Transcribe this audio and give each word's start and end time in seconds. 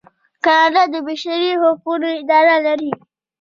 کاناډا 0.45 0.83
د 0.93 0.95
بشري 1.07 1.51
حقونو 1.61 2.07
اداره 2.21 2.55
لري. 2.65 2.91